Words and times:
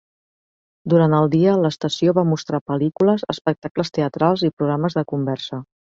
Durant 0.93 1.11
el 1.17 1.27
dia, 1.33 1.51
l'estació 1.65 2.15
va 2.19 2.25
mostrar 2.29 2.61
pel·lícules, 2.71 3.27
espectacles 3.35 3.93
teatrals 3.99 4.49
i 4.49 4.55
programes 4.63 4.99
de 5.01 5.05
conversa. 5.13 5.63